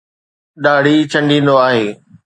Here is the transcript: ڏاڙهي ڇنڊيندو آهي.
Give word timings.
ڏاڙهي 0.63 0.99
ڇنڊيندو 1.11 1.55
آهي. 1.67 1.85